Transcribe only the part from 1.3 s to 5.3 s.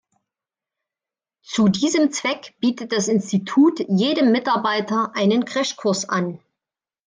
Zu diesem Zweck bietet das Institut jedem Mitarbeiter